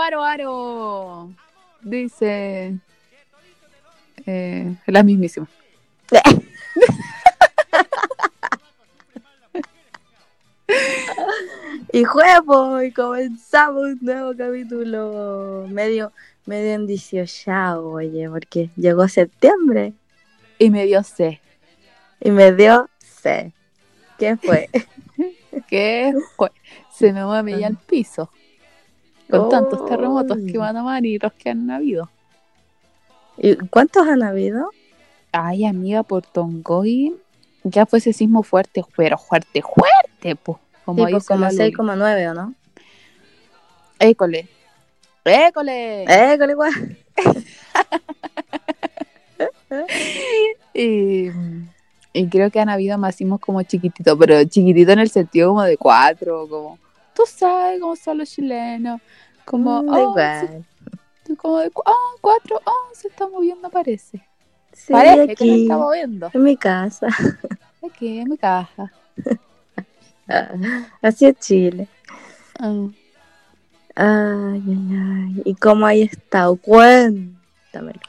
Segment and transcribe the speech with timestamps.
[0.00, 1.30] ¡Aro, aro, aro!
[1.82, 2.78] Dice.
[4.24, 5.46] Eh, la mismísima.
[11.92, 16.12] Y juego y comenzamos un nuevo capítulo medio,
[16.46, 19.94] medio endicioso, oye, porque llegó septiembre
[20.60, 21.40] Y me dio C.
[22.20, 23.52] y me dio C.
[24.18, 24.68] ¿Qué fue?
[25.68, 26.52] ¿Qué fue?
[26.92, 28.30] Se me mueve ya el piso.
[29.30, 30.52] Con tantos terremotos Ay.
[30.52, 32.10] que van a y los que han habido.
[33.36, 34.70] ¿Y cuántos han habido?
[35.32, 37.14] Ay, amiga, por Tongoy
[37.62, 40.58] ya fue ese sismo fuerte, pero fuerte, fuerte, pues.
[40.84, 41.72] Como Sí, pues como la Luli.
[41.72, 42.54] 6,9 o no.
[43.98, 44.48] École.
[45.24, 46.04] École.
[46.38, 46.98] Con igual.
[50.74, 51.28] Y,
[52.12, 55.62] y creo que han habido más sismos como chiquititos, pero chiquitito en el sentido como
[55.62, 56.78] de cuatro, como,
[57.14, 59.00] tú sabes cómo son los chilenos,
[59.50, 60.64] como, Mm, oh, igual.
[61.26, 64.22] se- como de, ah, cuatro, oh, se está moviendo, parece.
[64.72, 66.30] Sí, parece que se está moviendo.
[66.32, 67.06] en mi casa.
[67.84, 68.92] Aquí en mi caja.
[71.02, 71.88] Así es Chile.
[72.58, 72.86] Ah.
[73.96, 75.42] Ay, ay, ay.
[75.44, 76.56] ¿Y cómo hay estado?
[76.56, 78.00] Cuéntamelo.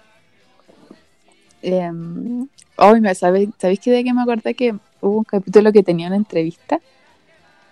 [1.64, 5.83] Em, hoy me sabéis, ¿sabéis que de qué me acordé que hubo un capítulo que
[5.83, 6.80] tenía una entrevista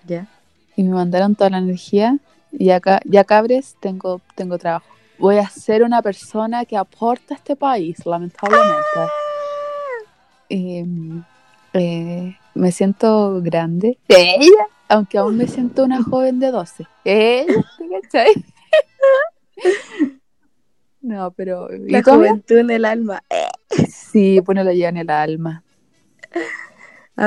[0.05, 0.27] Ya.
[0.75, 2.17] y me mandaron toda la energía
[2.51, 4.85] y acá, ya cabres, tengo, tengo trabajo.
[5.17, 8.99] Voy a ser una persona que aporta a este país, lamentablemente.
[10.49, 11.23] Em,
[11.73, 13.99] eh, me siento grande.
[14.07, 16.87] Ella, aunque aún me siento una joven de 12.
[17.03, 17.65] Ella.
[21.01, 21.73] No, pero...
[21.73, 23.23] ¿y La juventud en el alma.
[23.89, 25.63] Sí, pues no lo lleva en el alma.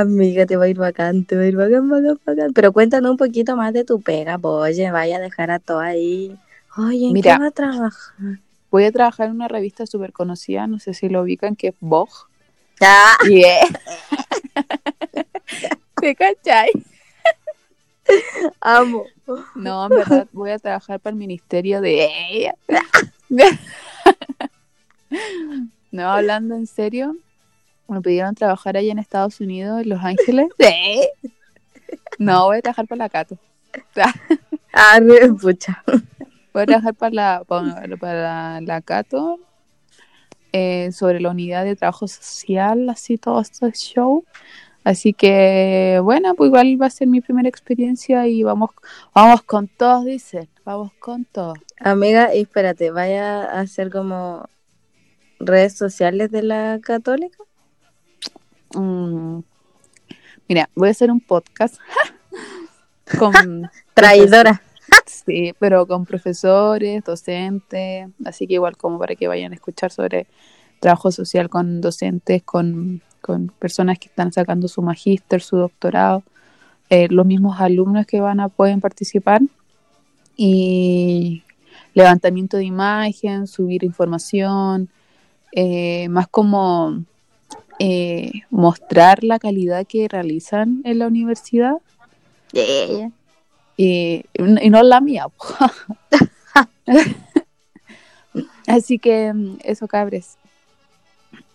[0.00, 2.52] Amiga, te va a ir bacán, te va a ir bacán, bacán, bacán.
[2.52, 4.50] Pero cuéntanos un poquito más de tu pega, po.
[4.56, 6.36] oye, vaya a dejar a todo ahí.
[6.76, 7.34] Oye, ¿en Mira.
[7.34, 8.38] qué va a trabajar?
[8.70, 11.74] Voy a trabajar en una revista súper conocida, no sé si lo ubican, que es
[11.80, 12.12] Vogue.
[12.80, 13.66] Ah, Yeah.
[16.00, 16.70] ¿Te cachai?
[18.60, 19.06] amo.
[19.54, 22.54] No, en verdad voy a trabajar para el ministerio de ella.
[25.92, 27.16] No, hablando en serio,
[27.88, 30.48] me pidieron trabajar allá en Estados Unidos, en Los Ángeles.
[32.18, 33.38] No, voy a trabajar para la Cato.
[34.74, 34.98] Ah,
[35.38, 35.82] pucha.
[36.54, 39.38] Voy a trabajar para la, para, para la Cato
[40.52, 44.24] eh, sobre la unidad de trabajo social, así todo este show.
[44.84, 48.70] Así que, bueno, pues igual va a ser mi primera experiencia y vamos,
[49.14, 50.48] vamos con todos, dicen.
[50.64, 51.58] Vamos con todos.
[51.78, 54.48] Amiga, espérate, vaya a hacer como
[55.40, 57.38] redes sociales de la católica.
[58.74, 59.40] Mm,
[60.48, 61.76] Mira, voy a hacer un podcast
[63.18, 63.32] con
[63.94, 64.60] Traidora.
[65.06, 70.26] Sí, pero con profesores, docentes, así que igual como para que vayan a escuchar sobre
[70.80, 76.22] trabajo social con docentes, con, con personas que están sacando su magíster, su doctorado,
[76.90, 79.40] eh, los mismos alumnos que van a pueden participar
[80.36, 81.44] y
[81.94, 84.90] levantamiento de imagen, subir información,
[85.52, 87.04] eh, más como
[87.78, 91.76] eh, mostrar la calidad que realizan en la universidad
[92.52, 93.10] Yeah.
[93.78, 95.26] y, y no la mía.
[95.28, 95.46] po.
[98.66, 100.36] Así que mm, eso, cabres.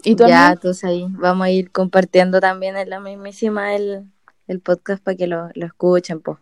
[0.03, 4.05] ¿Y tú, Ya, entonces ahí vamos a ir compartiendo también en la mismísima el,
[4.47, 6.37] el podcast para que lo, lo escuchen, pues.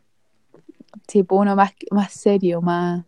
[1.08, 3.04] Sí, pues uno más, más serio, más...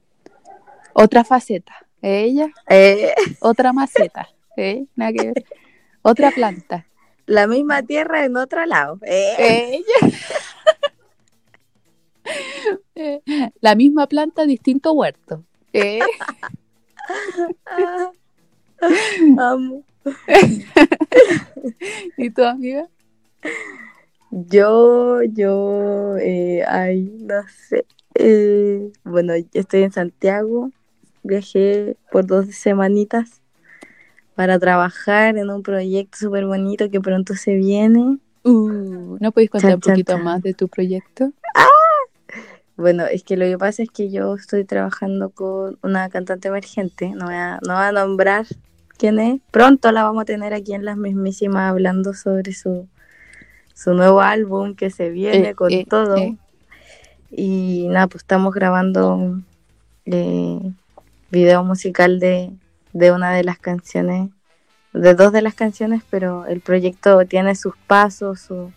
[0.93, 1.73] Otra faceta.
[2.01, 4.27] Ella, Eh, otra maceta.
[4.55, 4.85] ¿eh?
[4.95, 5.45] Nada que ver.
[6.09, 6.85] Otra planta.
[7.25, 8.97] la misma tierra en otro lado.
[9.03, 9.81] Eh.
[12.95, 13.21] Eh,
[13.61, 15.43] La misma planta, distinto huerto.
[15.73, 15.99] ¿eh?
[17.65, 18.11] Ah,
[19.37, 19.83] amo.
[22.17, 22.87] ¿Y tu amiga?
[24.31, 27.85] Yo, yo, eh, ay, no sé.
[28.15, 30.71] Eh, bueno, yo estoy en Santiago.
[31.23, 33.41] Viajé por dos semanitas
[34.37, 38.19] para trabajar en un proyecto súper bonito que pronto se viene.
[38.43, 41.31] Uh, ¿No podéis contar un poquito más de tu proyecto?
[42.75, 47.09] Bueno, es que lo que pasa es que yo estoy trabajando con una cantante emergente.
[47.15, 48.45] No voy a, no voy a nombrar
[48.99, 49.41] quién es.
[49.49, 52.87] Pronto la vamos a tener aquí en las mismísimas hablando sobre su,
[53.73, 56.15] su nuevo álbum que se viene Eh, con eh, todo.
[56.17, 56.37] eh.
[57.31, 59.41] Y nada, pues estamos grabando
[60.05, 62.51] video musical de,
[62.97, 64.29] de una de las canciones,
[64.93, 68.71] de dos de las canciones, pero el proyecto tiene sus pasos, su,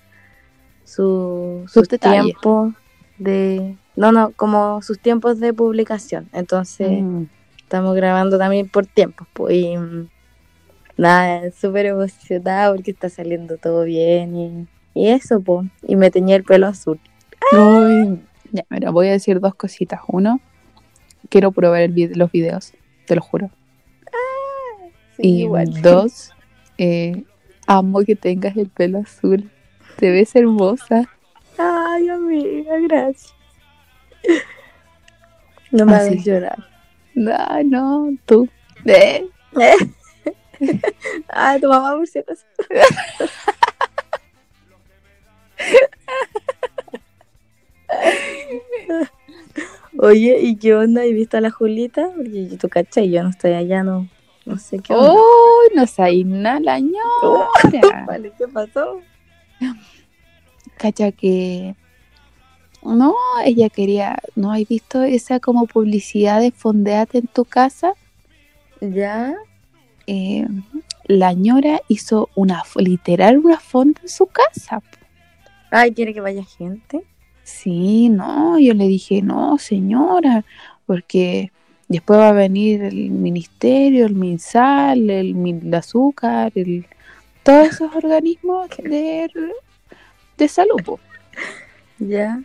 [0.84, 2.74] su, Sus tiempos
[3.18, 6.28] de, No, no, como sus tiempos de publicación.
[6.32, 7.24] Entonces, Mm.
[7.58, 9.26] estamos grabando también por tiempos.
[9.32, 10.08] Pues, y, mm,
[10.96, 14.36] nada, súper emocionada porque está saliendo todo bien.
[14.36, 15.66] Y, y eso, pues.
[15.86, 16.98] Y me teñí el pelo azul.
[17.52, 18.20] Uy,
[18.52, 20.00] ya, mira, voy a decir dos cositas.
[20.08, 20.40] Uno,
[21.28, 22.72] quiero probar el los videos,
[23.06, 23.50] te lo juro.
[25.22, 25.80] Y igual.
[25.82, 26.32] dos,
[26.78, 27.24] eh,
[27.66, 29.50] amo que tengas el pelo azul.
[29.96, 31.08] Te ves hermosa.
[31.58, 33.34] Ay, amiga, gracias.
[35.70, 36.58] No me Ah, hagas llorar.
[37.14, 38.48] No, no, tú.
[38.86, 39.26] Eh,
[41.28, 42.44] Ay, tu mamá por si acaso.
[49.98, 51.04] Oye, ¿y qué onda?
[51.06, 52.10] ¿Y viste a la Julita?
[52.16, 54.08] Porque tú cachai, yo no estoy allá, no,
[54.44, 55.12] no sé qué onda.
[55.14, 55.60] ¡Oh!
[55.74, 57.48] No sabes nada, la ñora.
[58.06, 59.00] Vale, ¿qué pasó?
[60.76, 61.74] Cacha que.
[62.82, 63.14] No,
[63.44, 64.18] ella quería.
[64.34, 67.92] ¿No has visto esa como publicidad de fondeate en tu casa?
[68.80, 69.34] ¿Ya?
[70.06, 70.46] Eh,
[71.04, 74.82] la ñora hizo una, literal, una fonda en su casa.
[75.70, 77.04] Ay, ¿quiere que vaya gente?
[77.42, 80.44] Sí, no, yo le dije, no, señora,
[80.86, 81.52] porque
[81.90, 86.86] después va a venir el ministerio, el MinSal, el, azúcar, el,
[87.42, 89.28] todos esos organismos de,
[90.38, 90.80] de salud.
[90.84, 91.00] po.
[91.98, 92.40] ¿Ya?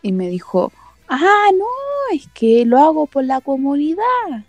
[0.00, 0.72] Y me dijo,
[1.06, 1.66] ah, no,
[2.14, 4.46] es que lo hago por la comunidad.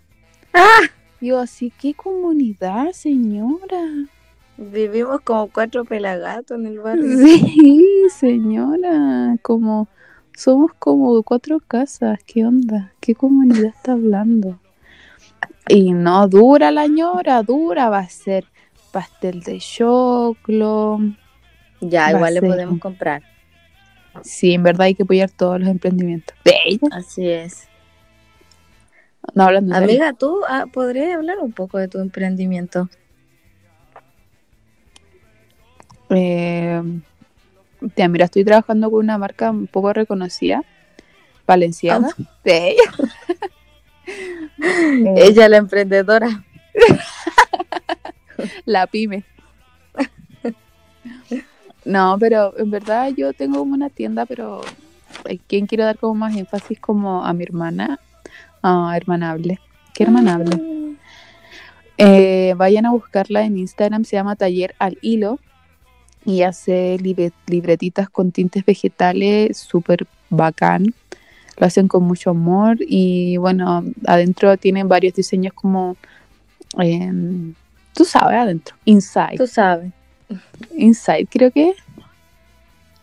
[0.54, 0.80] ¡Ah!
[1.20, 4.08] Yo así, ¿qué comunidad, señora?
[4.56, 7.18] Vivimos como cuatro pelagatos en el barrio.
[7.18, 9.88] Sí, señora, como
[10.34, 12.92] somos como cuatro casas, ¿qué onda?
[13.00, 14.58] ¿Qué comunidad está hablando?
[15.68, 18.44] Y no dura la ñora, dura, va a ser
[18.92, 21.00] pastel de choclo.
[21.80, 23.22] Ya, igual le podemos comprar.
[24.22, 26.36] Sí, en verdad hay que apoyar todos los emprendimientos.
[26.44, 26.88] De ella.
[26.92, 27.68] Así es.
[29.34, 29.74] No hablando.
[29.74, 32.88] Amiga, ¿tú ah, podrías hablar un poco de tu emprendimiento?
[36.10, 36.80] Eh,
[37.96, 40.62] ya, mira, estoy trabajando con una marca un poco reconocida,
[41.46, 42.08] Valenciaga.
[42.44, 42.82] De ella.
[44.06, 46.44] Eh, Ella, la emprendedora.
[48.66, 49.24] la pyme.
[51.84, 54.62] No, pero en verdad yo tengo como una tienda, pero
[55.26, 57.98] eh, quien quiero dar como más énfasis como a mi hermana,
[58.62, 59.58] a Hermanable.
[59.92, 60.96] ¿Qué Hermanable?
[61.96, 65.38] Eh, vayan a buscarla en Instagram, se llama Taller al Hilo
[66.24, 70.94] y hace libre- libretitas con tintes vegetales súper bacán.
[71.56, 75.96] Lo hacen con mucho amor y bueno, adentro tienen varios diseños como,
[76.78, 77.54] em,
[77.94, 79.36] tú sabes, adentro, inside.
[79.36, 79.92] Tú sabes.
[80.76, 81.74] Inside creo que.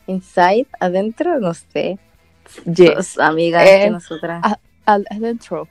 [0.07, 1.97] Inside, adentro, no sé.
[2.65, 3.17] Yes.
[3.19, 4.41] Amigas Eh, que nosotras.
[4.85, 5.67] adentro.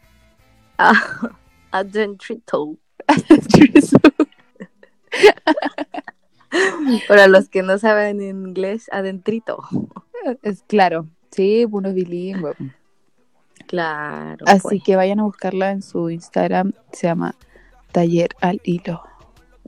[0.79, 0.94] Ah,
[1.73, 2.76] adentrito.
[7.08, 9.58] Para los que no saben inglés, adentrito.
[10.43, 12.55] es claro, sí, uno es bilingüe.
[13.67, 14.44] Claro.
[14.47, 14.82] Así pues.
[14.85, 17.35] que vayan a buscarla en su Instagram, se llama
[17.92, 19.02] Taller al Hilo.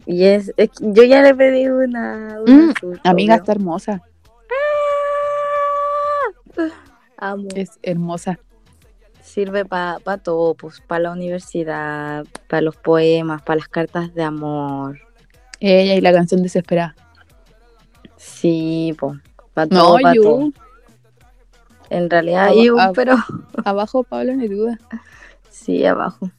[0.07, 2.41] Y es, es que yo ya le pedí una.
[2.41, 2.73] una Mm,
[3.05, 4.03] Amiga, está hermosa,
[7.17, 7.49] Amo.
[7.55, 8.39] es hermosa.
[9.23, 14.99] Sirve para todo, pues para la universidad, para los poemas, para las cartas de amor.
[15.65, 16.97] Ella y la canción desesperada.
[18.17, 18.97] Sí.
[19.55, 20.51] Para No, pa' todo.
[21.91, 23.17] En realidad, Aba- ab- pero
[23.65, 24.79] abajo Pablo Neruda.
[25.51, 26.31] sí, abajo.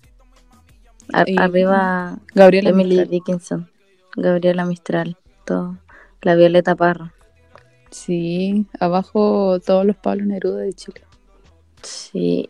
[1.14, 3.10] Ar- Y- arriba Gabriela Emily Mistral.
[3.10, 3.70] Dickinson,
[4.16, 5.78] Gabriela Mistral, todo.
[6.22, 7.14] La Violeta Parra.
[7.92, 11.02] Sí, abajo todos los Pablo Neruda de Chile.
[11.84, 12.50] Sí.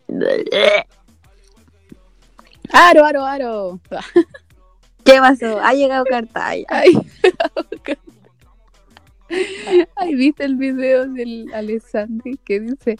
[2.72, 3.80] ¡Aro, aro, aro!
[5.04, 5.60] ¿Qué pasó?
[5.60, 6.64] Ha llegado Cartaya.
[6.68, 6.92] Ay,
[9.96, 12.96] Ay, ¿viste el video del Alessandri que dice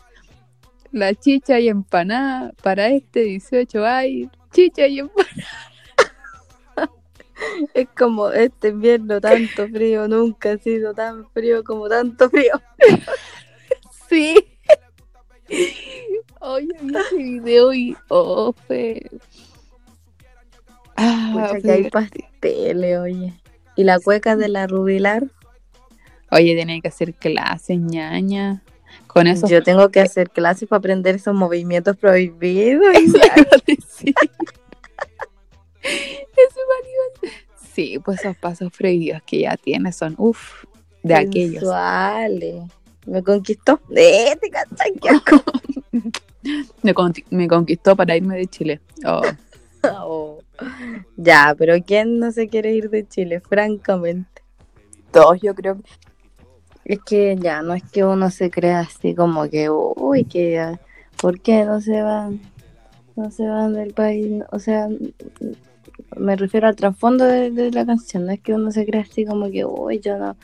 [0.92, 5.32] la chicha y empanada para este 18 hay chicha y empanada?
[7.74, 12.60] Es como este invierno, tanto frío, nunca ha sido tan frío como tanto frío.
[14.08, 14.36] Sí.
[16.40, 19.02] Oye, vi ese video y oh, fue.
[20.96, 23.34] Ah, Pucha, fue que hay pasteles, oye.
[23.76, 25.24] Y la cueca de la Rubilar,
[26.34, 28.62] Oye, tenía que hacer clases, ñaña.
[29.06, 29.46] Con eso.
[29.46, 32.92] yo tengo que hacer clases para aprender esos movimientos prohibidos.
[32.96, 33.18] Eso
[33.66, 34.14] decir.
[37.72, 40.64] Sí, pues esos pasos prohibidos que ya tiene son, uff,
[41.04, 41.60] de aquellos.
[41.60, 42.64] Sensuales.
[43.06, 43.80] Me conquistó.
[43.94, 44.50] Eh, te
[47.30, 48.80] me conquistó para irme de Chile.
[49.06, 49.22] Oh.
[49.86, 50.33] Oh.
[51.16, 53.40] Ya, pero ¿quién no se quiere ir de Chile?
[53.40, 54.42] Francamente.
[55.10, 55.78] Todos, yo creo.
[56.84, 60.76] Es que ya, no es que uno se crea así como que, uy, que,
[61.20, 62.40] ¿por qué no se van?
[63.16, 64.42] No se van del país.
[64.50, 64.88] O sea,
[66.16, 68.26] me refiero al trasfondo de, de la canción.
[68.26, 70.36] No es que uno se crea así como que, uy, yo no,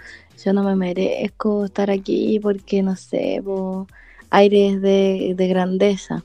[0.42, 3.86] yo no me merezco estar aquí porque, no sé, po,
[4.30, 6.24] aires de, de grandeza.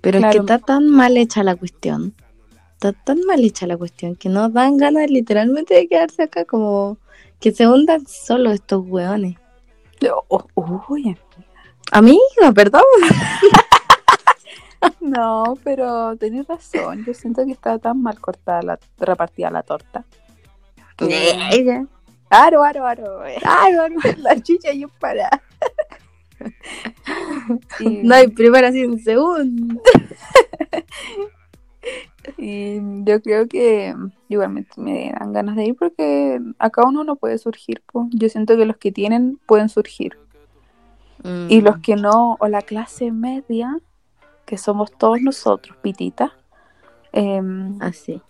[0.00, 2.14] Pero es que está tan mal hecha la cuestión.
[2.78, 6.96] Está tan mal hecha la cuestión que no dan ganas literalmente de quedarse acá como
[7.40, 9.34] que se hundan solo estos hueones.
[10.28, 11.18] Oh, oh, uy.
[11.90, 12.82] Amiga, perdón.
[15.00, 17.04] No, pero tenés razón.
[17.04, 20.04] Yo siento que está tan mal cortada la repartida la torta.
[21.00, 21.84] Ella.
[22.30, 23.18] Aro, aro, aro.
[23.18, 24.00] Bueno.
[24.18, 25.28] La chicha y un para.
[27.80, 29.82] No hay primera sin segunda.
[32.36, 33.94] Y yo creo que
[34.28, 37.82] igualmente me dan ganas de ir porque acá uno no puede surgir.
[37.92, 38.08] po.
[38.10, 40.18] Yo siento que los que tienen pueden surgir.
[41.48, 41.64] Y Mm.
[41.64, 43.76] los que no, o la clase media,
[44.46, 46.30] que somos todos nosotros, pititas,
[47.12, 48.22] em, Así.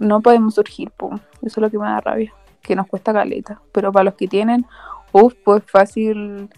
[0.00, 0.90] no podemos surgir.
[0.90, 1.10] po.
[1.14, 3.60] Eso es lo que me da rabia, que nos cuesta caleta.
[3.72, 4.66] Pero para los que tienen,
[5.12, 6.48] uff, pues fácil,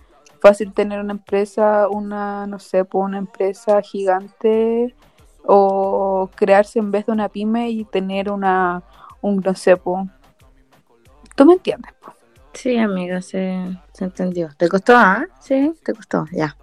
[0.41, 4.95] fácil tener una empresa, una, no sé, pues una empresa gigante
[5.47, 8.83] o crearse en vez de una pyme y tener una,
[9.21, 9.77] un, no sé.
[11.35, 11.93] ¿Tú me entiendes?
[12.01, 12.13] po?
[12.53, 14.51] Sí, amiga, se, se entendió.
[14.57, 15.25] ¿Te costó, ah?
[15.41, 16.57] Sí, te costó, ya.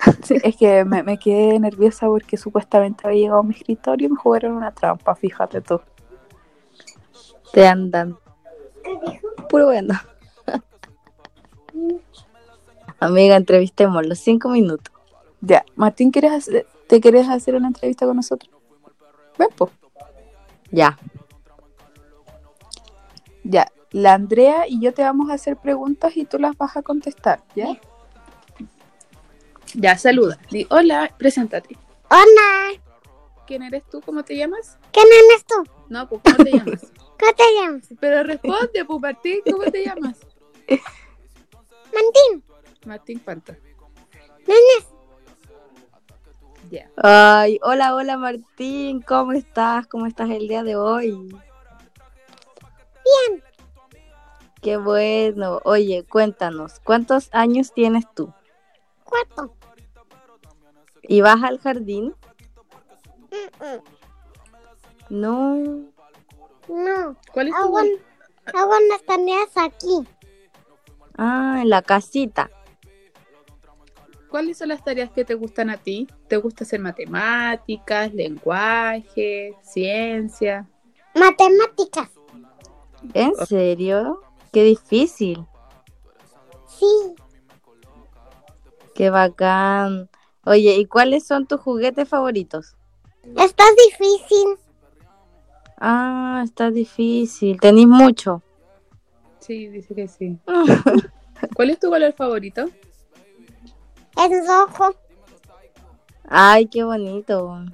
[0.22, 4.12] Sí, es que me, me quedé nerviosa porque supuestamente había llegado a mi escritorio y
[4.12, 5.80] me jugaron una trampa, fíjate tú.
[7.52, 8.16] Te andan.
[9.48, 9.94] Puro bueno.
[13.00, 14.92] amiga, entrevistemos los cinco minutos.
[15.40, 18.52] Ya, Martín, ¿quieres hacer- ¿te quieres hacer una entrevista con nosotros?
[19.38, 19.70] Ven, po.
[20.70, 20.98] Ya.
[23.44, 26.82] Ya, la Andrea y yo te vamos a hacer preguntas y tú las vas a
[26.82, 27.78] contestar, ¿ya?
[29.74, 30.38] Ya, saluda.
[30.50, 31.76] Di, hola, preséntate.
[32.10, 32.80] Hola,
[33.48, 34.02] ¿Quién eres tú?
[34.02, 34.78] ¿Cómo te llamas?
[34.92, 35.54] ¿quién eres tú?
[35.88, 36.82] No, pues, ¿cómo te llamas?
[37.18, 37.88] ¿Cómo te llamas?
[37.98, 40.18] Pero responde, pues, Martín, ¿cómo te llamas?
[40.68, 42.44] Martín.
[42.84, 43.56] Martín Panta.
[44.46, 44.97] Nenes.
[46.96, 49.86] Ay, hola, hola Martín, ¿cómo estás?
[49.86, 51.12] ¿Cómo estás el día de hoy?
[53.04, 53.42] Bien.
[54.60, 55.60] Qué bueno.
[55.64, 58.32] Oye, cuéntanos, ¿cuántos años tienes tú?
[59.04, 59.54] Cuarto.
[61.02, 62.14] ¿Y vas al jardín?
[63.30, 63.82] Mm, mm.
[65.10, 65.56] No.
[66.68, 70.06] No, ¿Cuál es tu hago, hago unas tareas aquí.
[71.16, 72.50] Ah, en la casita.
[74.28, 76.06] ¿Cuáles son las tareas que te gustan a ti?
[76.28, 80.68] ¿Te gusta hacer matemáticas, lenguaje, ciencia?
[81.14, 82.10] Matemáticas.
[83.14, 84.20] ¿En serio?
[84.52, 85.46] Qué difícil.
[86.66, 86.86] Sí.
[88.94, 90.10] Qué bacán.
[90.44, 92.76] Oye, ¿y cuáles son tus juguetes favoritos?
[93.36, 94.58] Está difícil.
[95.78, 97.60] Ah, está difícil.
[97.60, 98.42] ¿Tenís mucho?
[99.40, 100.38] Sí, dice que sí.
[101.54, 102.66] ¿Cuál es tu color favorito?
[104.18, 104.94] Es rojo.
[106.24, 107.64] Ay, qué bonito.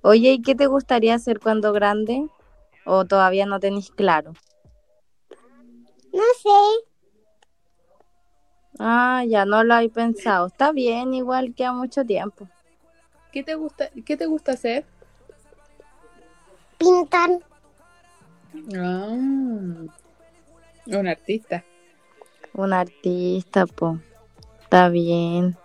[0.00, 2.26] Oye, ¿y qué te gustaría hacer cuando grande?
[2.84, 4.32] ¿O todavía no tenéis claro?
[6.12, 6.88] No sé.
[8.78, 10.46] Ah, ya no lo hay pensado.
[10.46, 12.48] Está bien, igual queda mucho tiempo.
[13.30, 14.84] ¿Qué te gusta, qué te gusta hacer?
[16.78, 17.30] Pintar.
[18.74, 19.08] Ah,
[20.86, 21.64] un artista.
[22.54, 23.98] Un artista, po.
[24.62, 25.56] Está bien.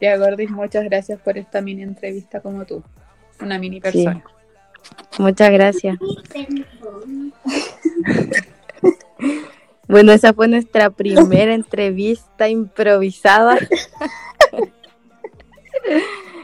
[0.00, 2.82] Ya, Gordis, muchas gracias por esta mini entrevista como tú.
[3.40, 4.22] Una mini persona.
[5.18, 5.98] Muchas gracias.
[9.88, 13.56] Bueno, esa fue nuestra primera entrevista improvisada.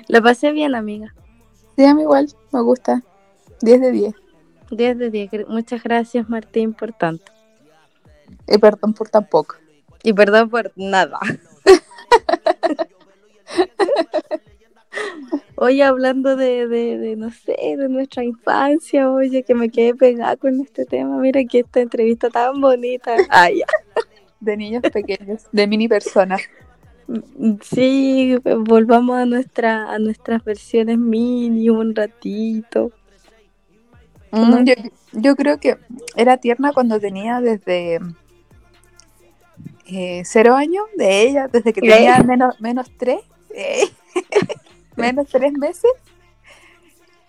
[0.09, 1.15] Lo pasé bien, amiga.
[1.77, 3.03] Sí, a mí igual, me gusta.
[3.63, 4.15] 10 de 10.
[4.71, 5.31] 10 de 10.
[5.31, 7.33] Gr- Muchas gracias, Martín, por tanto.
[8.49, 9.57] Y perdón por tan poco.
[10.03, 11.19] Y perdón por nada.
[15.57, 20.37] Oye, hablando de, de, de, no sé, de nuestra infancia, oye, que me quedé pegada
[20.37, 21.19] con este tema.
[21.19, 23.15] Mira que esta entrevista tan bonita.
[23.29, 23.67] Ay, ya.
[24.41, 26.43] De niños pequeños, de mini personas.
[27.63, 32.91] Sí, volvamos a nuestra, a nuestras versiones mini un ratito.
[34.33, 34.75] Mm, yo,
[35.13, 35.77] yo creo que
[36.17, 38.01] era tierna cuando tenía desde
[39.87, 43.21] eh, cero años de ella, desde que tenía menos, menos tres,
[43.55, 43.85] Eh,
[44.97, 45.91] Menos tres meses.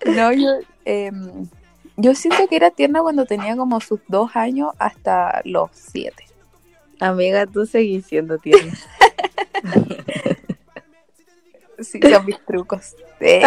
[0.06, 0.50] No, yo,
[0.86, 1.48] em,
[1.96, 6.26] yo siento que era tierna cuando tenía como sus dos años hasta los siete.
[7.00, 8.74] Amiga, tú seguís siendo tierna.
[11.80, 12.96] Sí, son mis trucos.
[13.20, 13.42] Eh,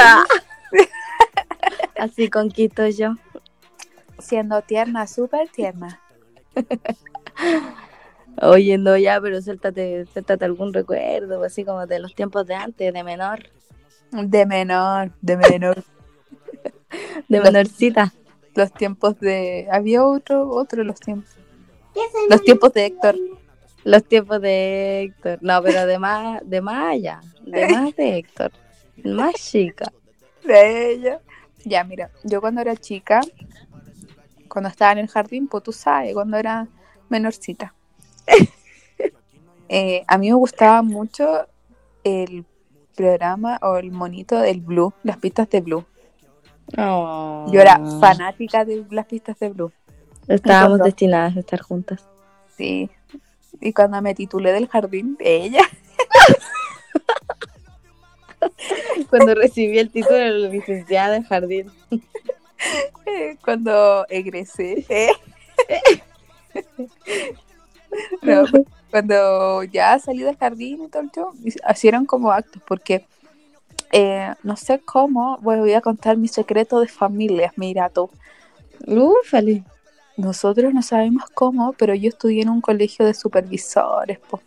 [1.99, 3.14] Así conquisto yo.
[4.18, 6.00] siendo tierna, súper tierna.
[8.43, 12.93] Oye, no, ya, pero suéltate, suéltate algún recuerdo, así como de los tiempos de antes,
[12.93, 13.40] de menor,
[14.12, 15.76] De menor, de menor.
[17.28, 18.12] de Los- menorcita.
[18.55, 19.69] los tiempos de.
[19.71, 21.31] Había otro, otro los tiempos.
[22.28, 23.16] Los tiempos de Héctor.
[23.85, 25.38] Los tiempos de Héctor.
[25.40, 28.52] No, pero de más, de más allá, de más de Héctor.
[29.05, 29.90] Más chica.
[30.45, 31.21] De ella.
[31.64, 33.21] Ya, mira, yo cuando era chica,
[34.49, 36.69] cuando estaba en el jardín, pues tú sabes, cuando era
[37.09, 37.75] menorcita.
[39.68, 41.47] eh, a mí me gustaba mucho
[42.04, 42.45] el
[42.95, 45.85] programa o el monito del Blue, las pistas de Blue.
[46.76, 47.47] Oh.
[47.52, 49.73] Yo era fanática de las pistas de Blue.
[50.26, 52.04] Estábamos destinadas a estar juntas.
[52.56, 52.90] Sí.
[53.61, 55.62] Y cuando me titulé del jardín, ella.
[59.11, 61.73] Cuando recibí el título de licenciada en jardín.
[63.06, 64.85] eh, cuando egresé.
[64.88, 65.11] eh.
[68.23, 68.45] No,
[68.90, 71.33] cuando ya salí del jardín y todo el show,
[71.83, 73.07] eran como actos, porque
[73.93, 77.52] eh, no sé cómo, voy a contar mi secreto de familia.
[77.57, 78.11] Mira tú,
[78.87, 79.64] Ufale.
[80.16, 84.19] nosotros no sabemos cómo, pero yo estudié en un colegio de supervisores.
[84.19, 84.40] po.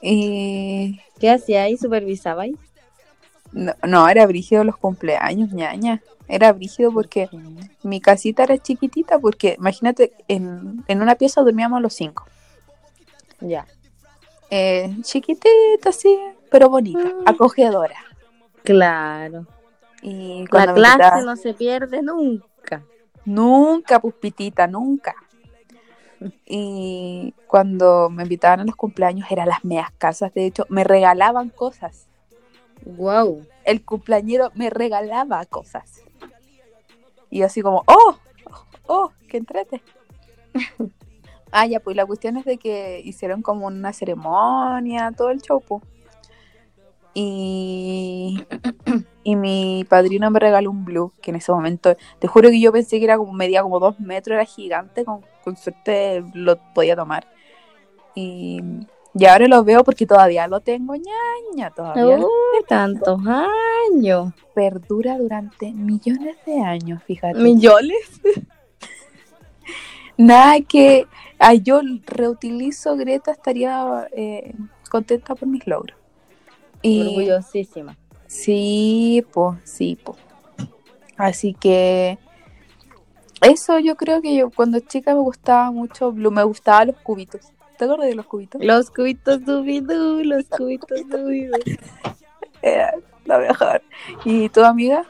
[0.00, 1.76] Y ¿Qué hacía ahí?
[1.76, 2.56] ¿Supervisaba ahí?
[3.52, 6.02] no, no, era brígido los cumpleaños, ñaña.
[6.26, 7.28] Era brígido porque
[7.82, 12.24] mi casita era chiquitita, porque imagínate, en, en una pieza dormíamos los cinco.
[13.40, 13.66] Ya.
[14.50, 16.18] Eh, chiquitita, sí,
[16.50, 17.22] pero bonita, Mm.
[17.28, 17.96] acogedora.
[18.62, 19.46] Claro.
[20.02, 22.82] Y La clase quitaba- no se pierde nunca.
[23.24, 25.14] Nunca, puspitita, nunca.
[26.46, 31.50] Y cuando me invitaban a los cumpleaños eran las medias casas, de hecho, me regalaban
[31.50, 32.06] cosas.
[32.86, 33.46] Wow.
[33.64, 36.02] El cumpleañero me regalaba cosas.
[37.34, 38.16] Y así como, ¡oh!
[38.86, 39.10] ¡oh!
[39.28, 39.82] ¡qué entrete!
[41.50, 45.60] ah, ya, pues la cuestión es de que hicieron como una ceremonia, todo el show,
[45.60, 45.82] po.
[47.12, 48.46] Y,
[49.24, 52.70] y mi padrino me regaló un blue, que en ese momento, te juro que yo
[52.70, 56.94] pensé que era como, medía como dos metros, era gigante, con, con suerte lo podía
[56.94, 57.26] tomar.
[58.14, 58.62] Y,
[59.14, 64.32] y ahora lo veo porque todavía lo tengo, ñaña, todavía Uy, tantos años.
[64.54, 67.38] perdura durante millones de años, fíjate.
[67.38, 68.20] ¿Millones?
[70.16, 71.06] Nada que
[71.38, 74.54] ay, yo reutilizo Greta, estaría eh,
[74.90, 75.98] contenta por mis logros.
[76.82, 77.96] Y Orgullosísima.
[78.26, 80.18] sí, pues, sí, pues.
[81.16, 82.18] Así que
[83.40, 87.53] eso yo creo que yo cuando chica me gustaba mucho Blue, me gustaban los cubitos.
[87.78, 88.64] ¿Te acuerdas de los cubitos?
[88.64, 91.58] Los cubitos dubidú, los cubitos dubidú.
[92.62, 93.82] Era lo mejor.
[94.24, 95.04] ¿Y tu amiga?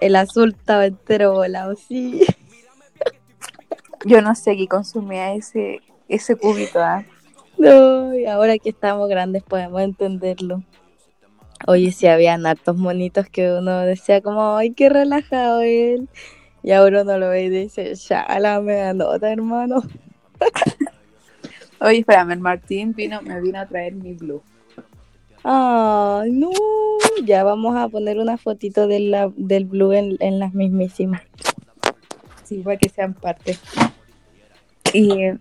[0.00, 2.22] El azul estaba entero volado, sí.
[4.04, 7.04] Yo no sé qué consumía ese, ese cubito, ¿ah?
[7.58, 10.62] No, y ahora que estamos grandes podemos entenderlo.
[11.66, 16.08] Oye, sí, habían hartos monitos que uno decía como, ay, qué relajado él.
[16.62, 19.82] Y ahora uno lo ve y dice, ya, la mega nota, hermano.
[21.80, 24.42] Oye, espérame, el Martín vino, me vino a traer mi blue.
[25.42, 26.50] Ay, no.
[27.24, 31.22] Ya vamos a poner una fotito de la, del blue en, en las mismísimas.
[32.44, 33.58] Sí, para que sean parte.
[34.92, 35.32] Y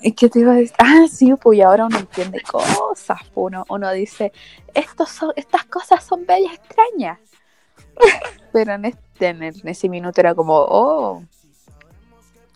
[0.00, 0.76] ¿y qué te iba a decir?
[0.78, 3.18] Ah, sí, pues y ahora uno entiende cosas.
[3.20, 4.32] pues, Uno, uno dice,
[4.74, 7.18] Estos son, estas cosas son bellas extrañas.
[8.52, 11.22] Pero en, este, en ese minuto era como, oh,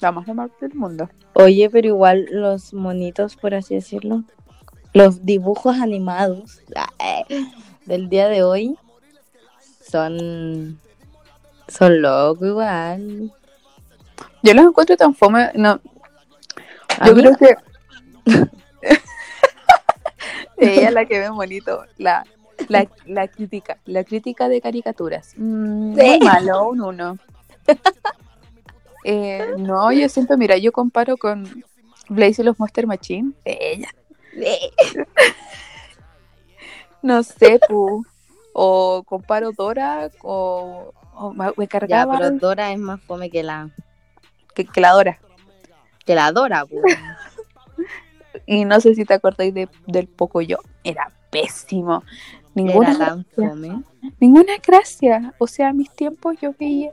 [0.03, 1.09] la más normal del mundo.
[1.35, 4.25] Oye, pero igual los monitos, por así decirlo,
[4.93, 6.61] los dibujos animados
[7.87, 8.77] del día de hoy
[9.88, 10.79] son
[11.69, 13.33] son locos igual.
[14.43, 15.51] Yo los encuentro tan fome.
[15.55, 15.81] No,
[17.07, 17.57] yo creo que.
[20.59, 21.85] Ella es la que ve bonito.
[21.99, 22.25] La,
[22.69, 23.79] la, la crítica.
[23.85, 25.35] La crítica de caricaturas.
[25.37, 26.19] Mm, Sí.
[26.23, 27.19] Malo, un uno.
[29.05, 31.65] Eh, no, yo siento, mira, yo comparo con
[32.09, 33.33] Blaze y los Monster Machine.
[33.45, 33.88] Ella.
[37.03, 38.05] No sé, pu.
[38.55, 43.71] O comparo Dora o, o me Ya, cargaba pero Dora es más fome que la
[44.55, 45.19] que, que la Dora.
[46.05, 46.81] que la Dora, pu.
[48.47, 50.59] Y no sé si te acordáis de, del Pocoyo.
[50.85, 52.03] Era pésimo.
[52.55, 53.51] Ninguna, Era tan gracia.
[53.51, 53.83] fome.
[54.21, 55.35] ninguna gracia.
[55.38, 56.91] O sea, a mis tiempos yo veía.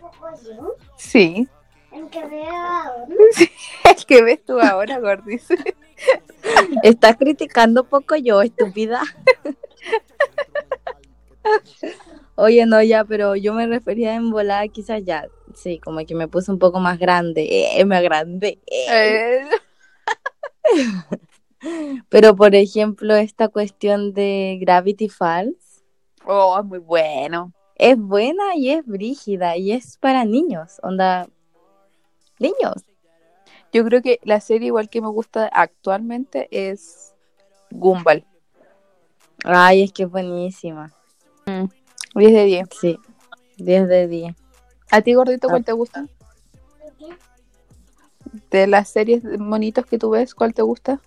[0.97, 1.47] Sí.
[1.91, 3.07] El que veo ahora.
[3.97, 5.47] El que ves tú ahora, Gordis.
[6.83, 9.01] Estás criticando poco yo, estúpida.
[12.35, 15.27] Oye, no, ya, pero yo me refería en volada quizás ya.
[15.55, 17.47] Sí, como que me puse un poco más grande.
[17.79, 18.59] Eh, me agrandé.
[18.67, 19.41] eh.
[21.61, 25.83] Eh, Pero, por ejemplo, esta cuestión de Gravity Falls
[26.25, 27.53] Oh, es muy bueno.
[27.75, 30.79] es buena y es brígida y es para niños.
[30.83, 31.27] Onda,
[32.39, 32.83] niños.
[33.71, 37.13] Yo creo que la serie igual que me gusta actualmente es
[37.69, 38.25] Gumball.
[39.43, 40.91] Ay, es que es buenísima.
[42.15, 42.67] 10 de 10.
[42.79, 42.99] Sí,
[43.57, 44.35] 10 de 10.
[44.91, 46.07] ¿A ti, gordito, cuál te gusta?
[48.49, 50.99] De las series monitos que tú ves, ¿cuál te gusta?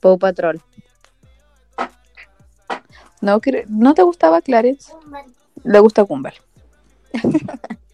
[0.00, 0.60] Paw Patrol.
[3.20, 4.92] ¿No, ¿no te gustaba Clarence?
[5.64, 6.34] Le gusta Gumball.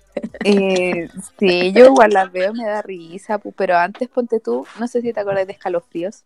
[0.45, 5.01] Eh, sí, yo igual las veo, me da risa, pero antes ponte tú, no sé
[5.01, 6.25] si te acuerdas de Escalofríos.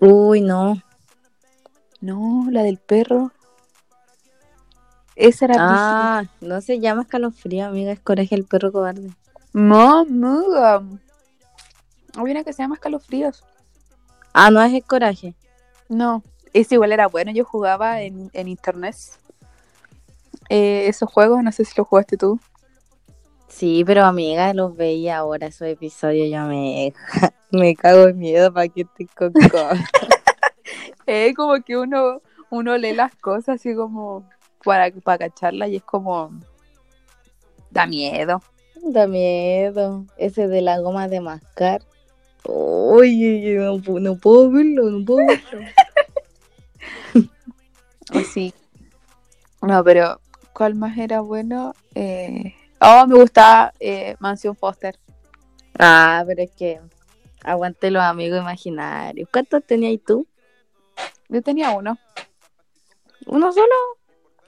[0.00, 0.82] Uy, no.
[2.00, 3.32] No, la del perro.
[5.14, 9.10] Esa era Ah, no se llama escalofrío, amiga, es Coraje el perro cobarde.
[9.52, 10.40] No, no.
[12.16, 13.44] Había una que se llama Escalofríos.
[14.32, 15.34] Ah, no es el coraje.
[15.88, 17.32] No, ese igual era bueno.
[17.32, 18.96] Yo jugaba en, en internet.
[20.48, 22.40] Eh, esos juegos, no sé si los jugaste tú.
[23.50, 26.94] Sí, pero amiga, los veía ahora esos episodios, yo me,
[27.50, 29.32] me cago en miedo para que te coco.
[31.06, 34.28] Eh, como que uno, uno lee las cosas así como
[34.64, 36.30] para, para cacharlas y es como.
[37.68, 38.40] Da miedo.
[38.80, 40.04] da miedo.
[40.16, 41.82] Ese de la goma de mascar.
[42.44, 45.66] Uy, no, no puedo verlo, no puedo verlo.
[48.14, 48.54] Así.
[49.60, 50.20] No, pero
[50.52, 51.74] ¿cuál más era bueno?
[51.96, 54.98] Eh, Oh, me gustaba eh, Mansión Foster.
[55.78, 56.80] Ah, pero es que
[57.44, 59.28] aguante los amigos imaginarios.
[59.30, 60.26] ¿Cuántos tenías tú?
[61.28, 61.98] Yo tenía uno.
[63.26, 63.74] ¿Uno solo?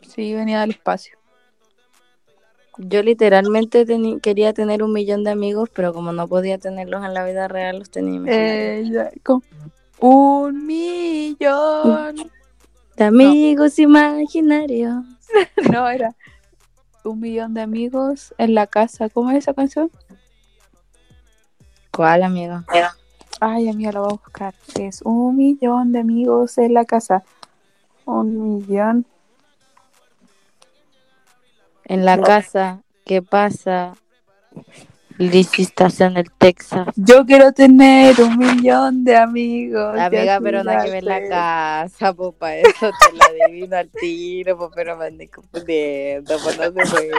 [0.01, 1.19] Sí, venía del espacio.
[2.79, 3.87] Yo literalmente
[4.23, 7.81] quería tener un millón de amigos, pero como no podía tenerlos en la vida real,
[7.81, 9.13] los tenía imaginarios.
[9.15, 9.21] Eh,
[10.01, 12.17] un millón.
[12.97, 15.05] De amigos imaginarios.
[15.73, 16.15] No, era
[17.05, 19.09] un millón de amigos en la casa.
[19.09, 19.91] ¿Cómo es esa canción?
[21.91, 22.63] ¿Cuál, amigo?
[23.41, 24.55] Ay, amiga, la voy a buscar.
[24.79, 27.23] Es un millón de amigos en la casa.
[28.05, 29.07] Un millón.
[31.85, 33.95] En la casa, ¿qué pasa?
[35.19, 36.89] Lizzy estás en el Texas.
[36.97, 39.99] Yo quiero tener un millón de amigos.
[39.99, 44.57] Amiga, pero nada que ver la casa, pues para eso te la adivino al tiro,
[44.59, 47.11] pues pero me andé confundiendo, pues no se puede.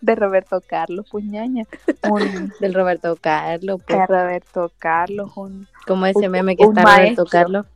[0.00, 1.64] De Roberto Carlos, puñaña.
[2.10, 3.98] Un Del Roberto Carlos, pues.
[3.98, 7.24] de Roberto Carlos, un Como ese un- meme que está maestro.
[7.24, 7.66] Roberto Carlos,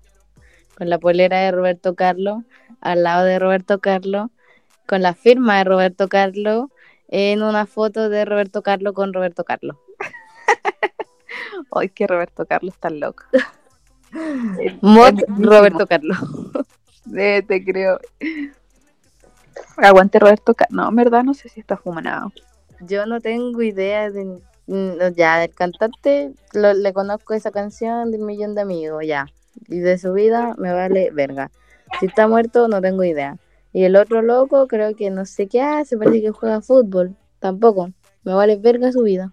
[0.77, 2.43] con la polera de Roberto Carlos,
[2.81, 4.31] al lado de Roberto Carlos,
[4.87, 6.67] con la firma de Roberto Carlos,
[7.14, 9.77] en una foto de Roberto Carlos con Roberto Carlos.
[11.70, 13.25] Ay, que Roberto Carlos está loco.
[14.81, 15.20] Mod.
[15.38, 16.18] Roberto Carlos.
[17.14, 17.98] Eh, te creo.
[19.77, 20.77] Aguante Roberto Carlos.
[20.77, 22.33] No, en verdad no sé si está fumado.
[22.81, 24.38] Yo no tengo idea de
[25.16, 29.27] ya del cantante, lo- le conozco esa canción del millón de amigos, ya.
[29.68, 31.51] Y de su vida me vale verga.
[31.98, 33.37] Si está muerto, no tengo idea.
[33.73, 37.17] Y el otro loco, creo que no sé qué hace, parece que juega fútbol.
[37.39, 37.91] Tampoco.
[38.25, 39.33] Me vale verga su vida.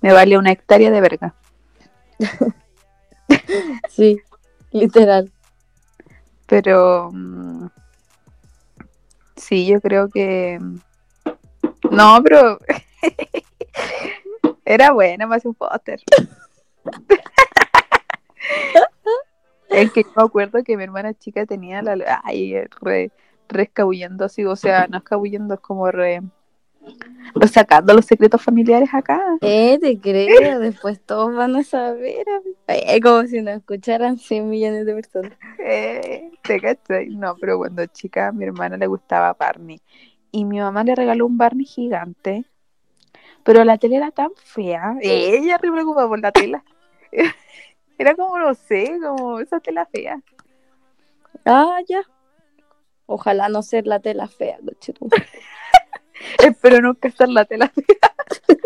[0.00, 1.34] Me vale una hectárea de verga.
[3.88, 4.20] Sí,
[4.70, 5.32] literal.
[6.46, 7.66] Pero mm,
[9.36, 10.60] sí, yo creo que
[11.90, 12.58] no, pero
[14.64, 16.00] era buena más un póster.
[19.72, 23.10] Es que me acuerdo que mi hermana chica tenía la ay, re,
[23.48, 26.22] re escabullendo así, o sea, no escabullendo, es como re,
[27.50, 29.20] sacando los secretos familiares acá.
[29.40, 32.24] Eh, te creo, después todos van a saber.
[32.66, 35.32] Es como si nos escucharan 100 millones de personas.
[35.58, 37.08] Eh, ¿te cachai?
[37.10, 39.80] No, pero cuando chica a mi hermana le gustaba Barney.
[40.30, 42.44] Y mi mamá le regaló un Barney gigante.
[43.44, 44.96] Pero la tela era tan fea.
[45.00, 46.64] Ella re preocupada por la tela.
[48.02, 50.20] Era como, no sé, como esa tela fea.
[51.44, 52.02] Ah, ya.
[53.06, 55.08] Ojalá no ser la tela fea, cochetum.
[56.44, 58.56] Espero nunca ser la tela fea.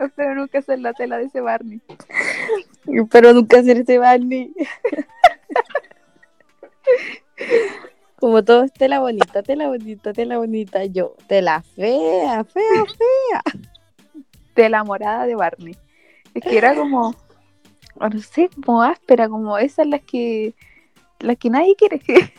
[0.00, 1.80] Espero nunca ser la tela de ese Barney.
[3.08, 4.52] Pero nunca ser ese Barney.
[8.18, 10.84] Como todo es tela bonita, tela bonita, tela bonita.
[10.86, 13.42] Yo, tela fea, fea, fea.
[14.56, 15.76] de la morada de Barney.
[16.34, 17.14] Es que era como,
[18.00, 20.54] no sé, como áspera, como esas las que,
[21.20, 22.00] las que nadie quiere.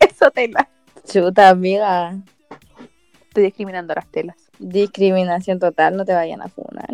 [0.00, 0.68] Eso tela.
[1.06, 2.16] Chuta, amiga.
[3.28, 4.36] Estoy discriminando a las telas.
[4.58, 6.88] Discriminación total, no te vayan a funar.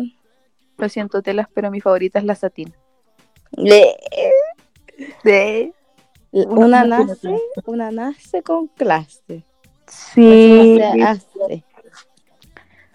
[0.77, 2.73] Lo siento, telas, pero mi favorita es la satín.
[3.51, 3.95] Le-
[5.23, 5.73] De...
[6.31, 9.43] Una, Una nace, una nace con clase.
[9.87, 11.65] Sí, hace.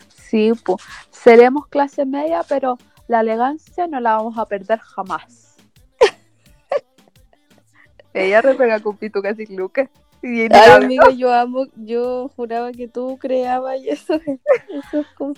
[0.09, 0.79] sí, po.
[1.11, 5.56] seremos clase media, pero la elegancia no la vamos a perder jamás.
[8.14, 9.88] Ella repega con Pitu casi Lucas.
[10.22, 15.34] Y Ay, amigo, yo amo, yo juraba que tú creabas y eso, eso es como...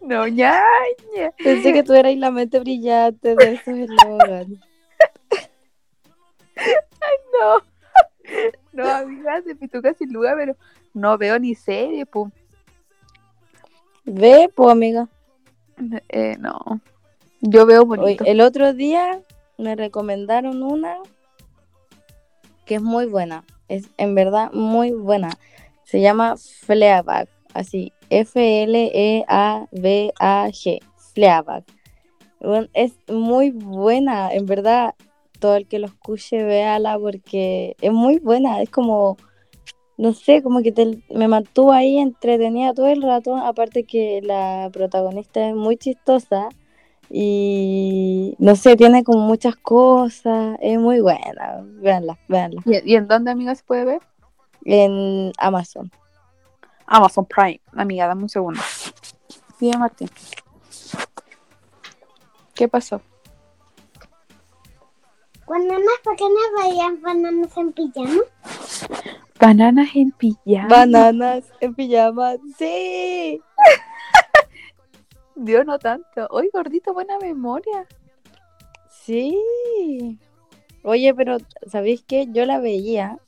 [0.00, 1.30] No, ñaña.
[1.42, 4.58] Pensé que tú eras la mente brillante de esos eslogans.
[7.32, 7.70] No.
[8.72, 10.56] No, amiga, de Pituca sin lugar, pero
[10.94, 12.32] no veo ni serie, pues.
[14.04, 15.08] Ve, pues, amiga.
[16.08, 16.80] Eh, no.
[17.40, 18.24] Yo veo bonito.
[18.24, 19.20] el otro día
[19.58, 20.98] me recomendaron una
[22.66, 23.44] que es muy buena.
[23.68, 25.30] Es en verdad muy buena.
[25.84, 27.28] Se llama Fleabag.
[27.52, 29.26] Así, E F-L-E-A-B-A-G.
[31.14, 31.64] Fleabag.
[32.40, 34.32] Bueno, es muy buena.
[34.32, 34.94] En verdad,
[35.40, 38.62] todo el que lo escuche, véala porque es muy buena.
[38.62, 39.16] Es como,
[40.00, 43.36] no sé, como que te- me mantuvo ahí entretenida todo el rato.
[43.36, 46.48] Aparte que la protagonista es muy chistosa.
[47.10, 52.62] Y no sé, tiene como muchas cosas, es muy buena, véanla, véanla.
[52.64, 54.00] ¿Y, y en dónde, amiga, se puede ver?
[54.64, 55.90] En Amazon.
[56.86, 57.60] Amazon Prime.
[57.72, 58.60] Amiga, dame un segundo.
[59.58, 60.08] Dime, Martín.
[62.54, 63.02] ¿Qué pasó?
[65.44, 68.22] Cuando más pequeñas veían bananas en pijama.
[69.40, 70.68] Bananas en pijama.
[70.68, 73.40] Bananas en pijama, sí.
[75.34, 76.26] Dios, no tanto.
[76.30, 77.86] Hoy, gordito, buena memoria.
[78.88, 79.34] Sí.
[80.82, 82.26] Oye, pero ¿sabéis qué?
[82.30, 83.18] Yo la veía,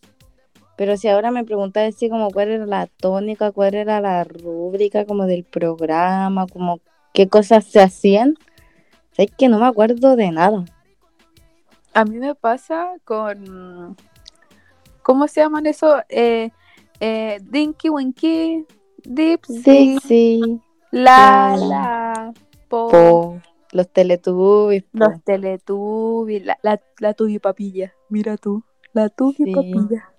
[0.76, 5.06] pero si ahora me preguntáis así como cuál era la tónica, cuál era la rúbrica
[5.06, 6.80] como del programa, como
[7.14, 8.34] qué cosas se hacían,
[9.12, 10.64] sabéis que no me acuerdo de nada.
[11.94, 13.96] A mí me pasa con.
[15.02, 15.96] ¿Cómo se llaman eso?
[16.08, 16.50] Eh,
[17.00, 18.64] eh, Dinky Winky,
[19.04, 20.60] Dipsy, Sí, sí.
[20.90, 21.66] La Claro.
[21.68, 22.32] La,
[22.68, 23.40] Po, Po,
[23.72, 24.88] los Teletubbies, po.
[24.92, 27.92] los Teletubbies, la, la, la Tubi Papilla.
[28.08, 28.62] Mira tú,
[28.92, 29.52] la Tubi Sí.
[29.52, 30.10] Papilla.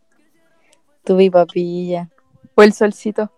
[1.04, 2.10] Tubi Papilla,
[2.56, 3.32] O el Solcito.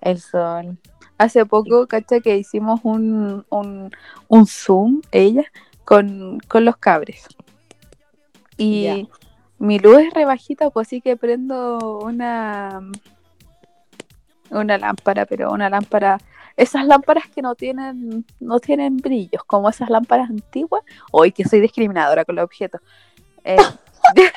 [0.00, 0.78] el sol.
[1.18, 3.90] Hace poco, cacha, que hicimos un, un,
[4.28, 5.44] un Zoom, ella,
[5.84, 7.26] con, con los cabres.
[8.56, 9.08] Y.
[9.58, 12.80] mi luz es rebajita, pues sí que prendo una
[14.50, 16.18] una lámpara, pero una lámpara,
[16.56, 20.82] esas lámparas que no tienen, no tienen brillos, como esas lámparas antiguas.
[21.12, 22.80] Hoy que soy discriminadora con los objetos.
[23.44, 23.56] Eh,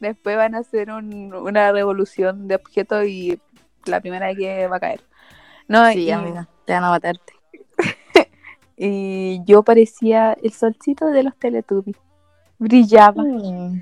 [0.00, 3.40] después van a hacer un- una revolución de objetos y
[3.86, 5.02] la primera que va a caer.
[5.68, 7.32] No, Sí, y, amiga, te van a matarte.
[8.76, 11.96] y yo parecía el solcito de los Teletubbies.
[12.58, 13.22] Brillaba.
[13.22, 13.80] Mm.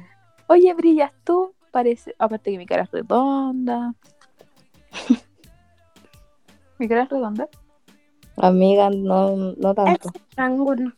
[0.48, 1.54] Oye, brillas tú.
[1.70, 3.94] Parece, aparte que mi cara es redonda.
[6.78, 7.48] mi cara es redonda.
[8.36, 10.10] Amiga, no, no Es tanto.
[10.12, 10.92] rectángulo.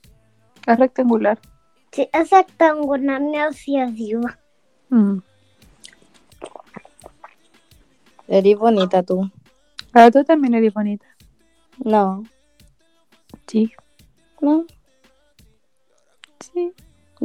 [0.66, 1.38] Es rectangular.
[1.92, 4.38] Sí, es rectangular, no hacia arriba.
[4.88, 5.18] Mm.
[8.28, 9.30] Eres bonita tú.
[9.92, 11.06] Ahora tú también eres bonita.
[11.84, 12.24] No,
[13.46, 13.72] Sí.
[14.40, 14.64] no.
[16.40, 16.72] Sí.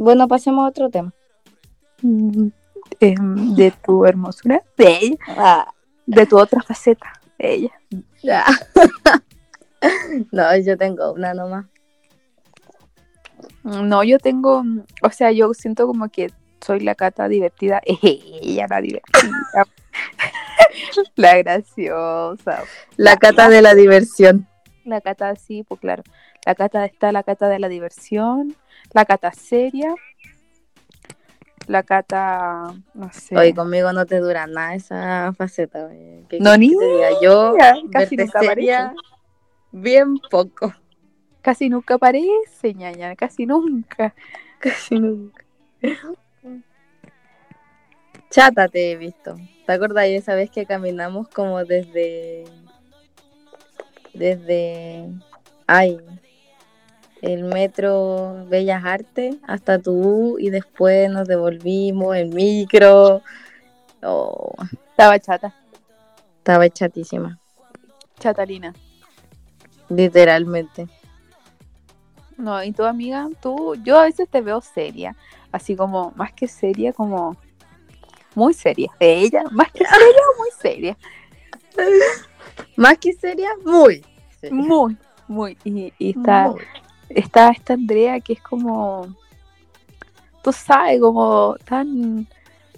[0.00, 1.12] Bueno, pasemos a otro tema.
[2.02, 2.48] Mm,
[3.00, 4.62] em, de tu hermosura.
[4.76, 5.16] De ella.
[5.28, 5.72] Ah,
[6.06, 7.12] De tu otra faceta.
[7.38, 7.70] De ella.
[8.22, 8.44] ya.
[10.32, 11.66] no, yo tengo una nomás.
[13.62, 14.62] Mm, No, yo tengo.
[14.64, 16.30] mm, O sea, yo siento como que
[16.62, 17.80] soy la cata divertida.
[17.86, 19.30] Ella la divertida.
[21.16, 22.62] la graciosa.
[22.96, 24.46] La cata de la diversión.
[24.84, 26.02] La cata sí, pues claro.
[26.46, 28.56] La cata está la cata de la diversión,
[28.92, 29.94] la cata seria,
[31.66, 33.36] la cata, no sé.
[33.36, 35.86] Oye, conmigo no te dura nada esa faceta.
[35.86, 36.24] oye.
[36.28, 36.70] ¿Qué No, ni?
[37.22, 37.54] Yo
[37.92, 38.96] casi nunca seria, aparece.
[39.72, 40.74] bien poco.
[41.42, 44.14] Casi nunca aparece, ñaña, casi nunca.
[44.60, 45.42] Casi nunca.
[48.28, 49.36] Chata te he visto.
[49.66, 52.44] ¿Te acuerdas de esa vez que caminamos como desde.
[54.12, 55.08] desde.
[55.66, 55.98] Ay.
[57.22, 63.22] El metro Bellas Artes hasta tu y después nos devolvimos en micro.
[64.02, 64.54] Oh,
[64.90, 65.54] Estaba chata,
[66.38, 67.38] estaba chatísima,
[68.18, 68.74] chatalina.
[69.88, 70.88] literalmente.
[72.36, 75.14] No, y tu amiga, tú, yo a veces te veo seria,
[75.52, 77.36] así como, más que seria, como
[78.34, 78.90] muy seria.
[78.98, 80.96] Ella, más que seria, muy seria.
[82.76, 84.02] Más que seria, muy.
[84.40, 84.54] seria.
[84.56, 84.96] Muy,
[85.28, 85.58] muy.
[85.64, 86.62] Y, y está, Muy.
[87.10, 89.14] Está esta Andrea que es como,
[90.42, 92.26] tú sabes, como tan,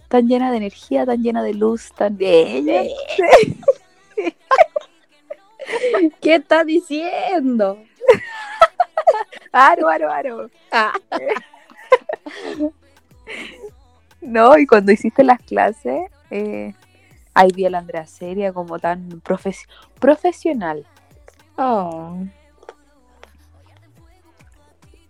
[0.09, 2.83] tan llena de energía, tan llena de luz, tan de ella.
[6.21, 7.79] ¿Qué estás diciendo?
[9.53, 10.51] Aro, aro, aro.
[10.71, 10.93] Ah.
[14.21, 16.75] No, y cuando hiciste las clases, eh,
[17.35, 19.67] ahí vi a la Andrea seria, como tan profes-
[19.99, 20.87] profesional.
[21.57, 22.19] Oh.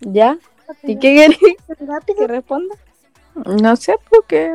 [0.03, 0.39] ¿Ya?
[0.83, 2.75] ¿Y qué querés que responda?
[3.35, 4.53] No sé por qué.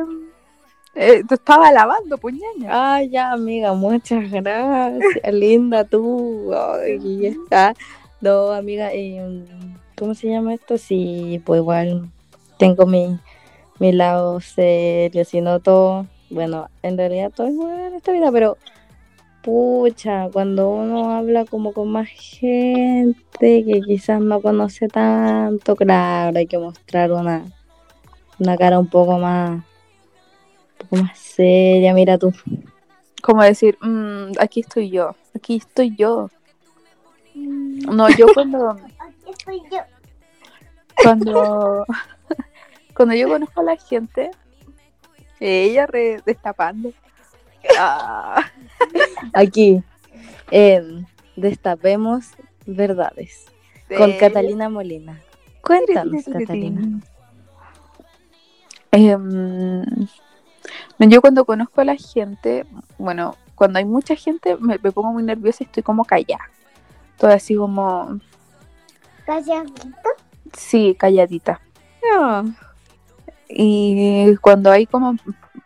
[0.94, 2.68] Eh, te estaba lavando, puñaña.
[2.70, 5.32] Ah, ya, amiga, muchas gracias.
[5.32, 6.52] Linda tú.
[6.52, 7.74] Ay, ya está.
[8.20, 9.44] No, amiga, eh,
[9.96, 10.76] ¿cómo se llama esto?
[10.76, 12.10] Sí, pues igual
[12.58, 13.18] tengo mi,
[13.78, 16.06] mi lado serio, si no todo.
[16.30, 18.56] Bueno, en realidad todo es bueno en esta vida, pero
[19.42, 26.46] pucha, cuando uno habla como con más gente que quizás no conoce tanto, claro, hay
[26.46, 27.44] que mostrar una,
[28.38, 29.64] una cara un poco más, un
[30.78, 31.94] poco más seria.
[31.94, 32.32] Mira tú.
[33.22, 36.30] Como decir, "Mm, aquí estoy yo, aquí estoy yo.
[37.34, 39.78] No, yo cuando, Aquí estoy yo.
[40.96, 41.84] cuando,
[42.94, 44.30] cuando yo conozco a la gente,
[45.40, 46.92] ella re destapando.
[47.76, 48.50] Ah,
[49.34, 49.82] Aquí,
[50.50, 52.26] en Destapemos
[52.66, 53.46] Verdades,
[53.96, 54.12] con.
[54.18, 55.20] Catalina Molina.
[55.62, 57.00] Cuéntanos, Catalina.
[58.90, 59.84] Em,
[60.98, 62.66] yo cuando conozco a la gente,
[62.98, 66.50] bueno, cuando hay mucha gente me, me pongo muy nerviosa y estoy como callada.
[67.18, 68.18] Todo así como,
[69.26, 70.08] Calladito.
[70.52, 71.60] sí, calladita.
[72.14, 72.44] Ah,
[73.48, 75.16] Y cuando hay como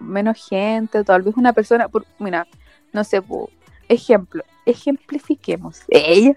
[0.00, 2.46] menos gente, tal vez una persona, por, mira,
[2.92, 3.50] no sé, po,
[3.88, 5.82] ejemplo, ejemplifiquemos.
[5.88, 6.34] Ella,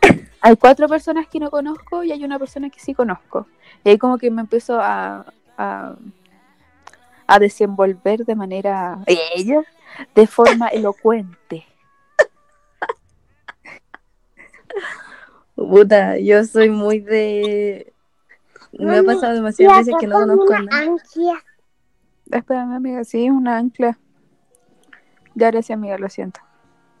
[0.40, 3.46] hay cuatro personas que no conozco y hay una persona que sí conozco.
[3.84, 5.94] Y ahí como que me empiezo a, a,
[7.26, 9.62] a desenvolver de manera, ella,
[10.14, 11.66] de forma elocuente.
[15.54, 17.92] puta, yo soy muy de...
[18.72, 20.90] Me ha pasado demasiadas veces que no con conozco a nadie.
[22.30, 23.98] Espérame, amiga, sí, es una ancla.
[25.40, 26.40] Ya gracias, amiga, lo siento.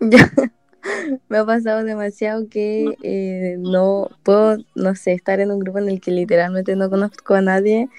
[1.28, 5.90] Me ha pasado demasiado que eh, no puedo, no sé, estar en un grupo en
[5.90, 7.90] el que literalmente no conozco a nadie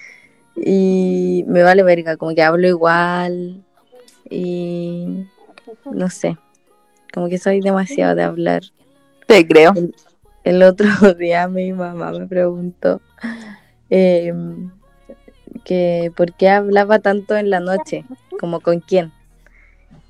[0.56, 3.62] y me vale verga, como que hablo igual
[4.28, 5.28] y
[5.92, 6.36] no sé,
[7.14, 8.62] como que soy demasiado de hablar.
[9.28, 9.72] Te creo.
[10.42, 10.88] El otro
[11.20, 13.00] día mi mamá me preguntó
[13.90, 14.34] eh,
[15.64, 18.04] que por qué hablaba tanto en la noche,
[18.40, 19.12] como con quién.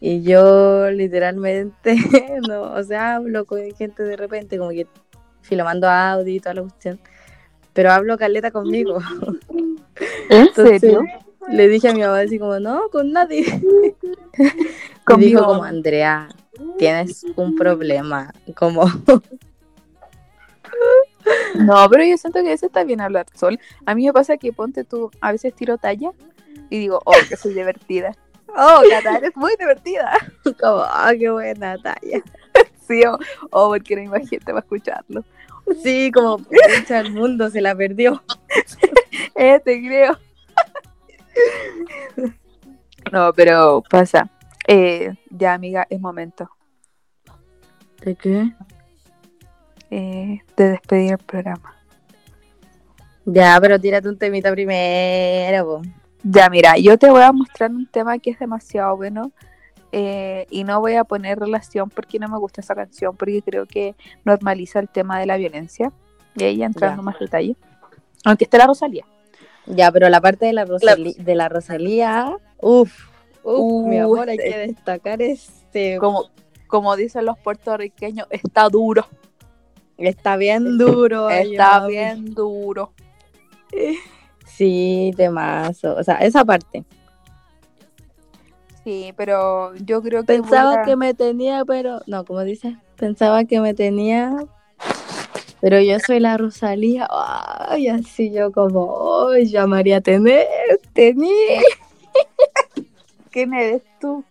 [0.05, 1.95] Y yo literalmente,
[2.49, 4.89] no, o sea, hablo con gente de repente, como que
[5.43, 6.99] filmando audio y toda la cuestión,
[7.73, 8.99] pero hablo caleta conmigo.
[10.29, 11.05] ¿En Entonces, serio?
[11.49, 13.45] Le dije a mi mamá así como, no, con nadie.
[15.19, 16.29] Dijo como, Andrea,
[16.79, 18.87] tienes un problema, como...
[21.55, 23.61] No, pero yo siento que eso está bien hablar sol.
[23.87, 26.11] A mí me pasa que ponte tú, a veces tiro talla
[26.71, 28.17] y digo, oh, que soy divertida.
[28.57, 30.13] Oh, Cata, eres muy divertida.
[30.61, 32.23] como, ah, qué buena talla.
[32.87, 33.19] Sí, o
[33.53, 35.25] oh, porque no hay gente para escucharlo.
[35.83, 38.23] Sí, como, pucha, el mundo se la perdió.
[39.35, 40.19] Eh, te creo.
[43.11, 44.29] No, pero pasa.
[44.67, 46.51] Eh, ya, amiga, es momento
[48.03, 48.53] ¿De qué?
[49.91, 51.75] eh, de despedir el programa.
[53.25, 55.83] Ya, pero tírate un temita primero, po.
[56.25, 59.33] Ya, mira, yo te voy a mostrar un tema que es demasiado bueno
[59.91, 63.67] eh, y no voy a poner relación porque no me gusta esa canción, porque creo
[63.67, 63.95] que
[64.25, 65.93] normaliza el tema de la violencia.
[66.37, 67.05] Y ahí entrando Ya.
[67.05, 67.57] más detalle.
[68.25, 69.05] Aunque esté la Rosalía.
[69.67, 72.93] Ya, pero la parte de la, de la Rosalía, uff,
[73.43, 75.99] uff, mi Uh, amor, hay este- que destacar este.
[75.99, 76.31] Como,
[76.69, 79.07] como dicen los puertorriqueños, está duro.
[79.99, 81.29] Está bien duro.
[81.31, 82.93] Está bien duro.
[84.57, 85.97] Sí, temazo.
[85.97, 86.85] O sea, esa parte.
[88.85, 90.35] Sí, pero yo creo que.
[90.35, 92.01] Pensaba que me tenía, pero.
[92.07, 94.37] No, como dice, pensaba que me tenía.
[95.63, 100.45] Pero yo soy la Rosalía, ay, así yo como, ay, llamaría a tener,
[100.93, 101.31] tener.
[103.31, 104.25] ¿Quién eres tú?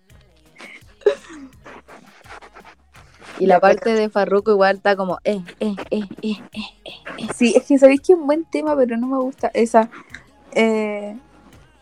[3.39, 7.27] Y la parte de Farruko igual está como, eh, eh, eh, eh, eh.
[7.33, 9.89] Sí, es que sabéis que es un buen tema, pero no me gusta esa.
[10.53, 11.17] Eh,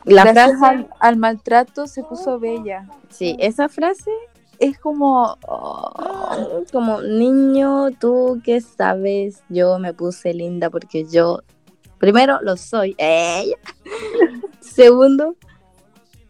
[0.05, 2.87] La gracias frase, al, al maltrato se puso bella.
[3.09, 4.11] sí, esa frase,
[4.59, 5.37] Es como.
[5.47, 11.41] oh, como, niño, tú que sabes, yo me puse linda porque yo,
[11.97, 12.95] primero, lo soy.
[12.97, 13.53] ¡Ey!
[14.59, 15.35] Segundo,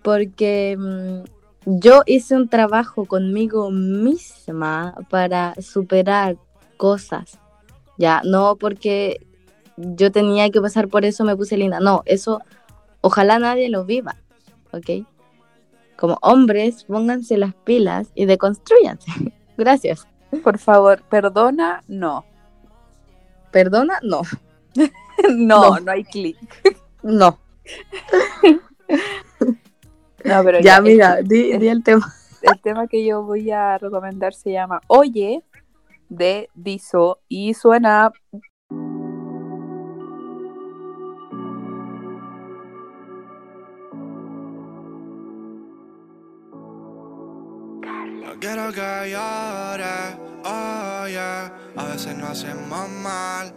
[0.03, 1.23] porque mm,
[1.65, 6.37] yo hice un trabajo conmigo misma para superar
[6.77, 7.39] cosas.
[7.97, 9.27] Ya, no porque
[9.80, 11.80] yo tenía que pasar por eso me puse linda.
[11.80, 12.41] No, eso
[13.01, 14.15] ojalá nadie lo viva,
[14.71, 15.05] ¿ok?
[15.97, 19.11] Como hombres, pónganse las pilas y deconstruyanse.
[19.57, 20.07] Gracias.
[20.43, 22.25] por favor, perdona, no.
[23.51, 23.99] ¿Perdona?
[24.03, 24.21] No.
[25.27, 25.80] No, No.
[25.82, 26.38] no, hay clic.
[27.03, 27.38] No.
[30.23, 32.13] No, pero Ya, ya, mira, el- di, di el tema.
[32.41, 35.43] el tema que yo voy a recomendar se llama Oye
[36.09, 38.11] de Diso y suena
[48.39, 51.51] quiero que llores, oh yeah.
[51.75, 53.53] A veces no hacemos mal.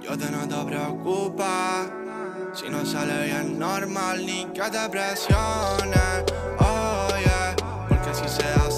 [0.00, 1.86] Yo te no te preocupa.
[2.52, 6.24] Si no sale bien normal, ni que te presiones,
[6.58, 7.08] oh.
[7.88, 8.70] Porque si se da,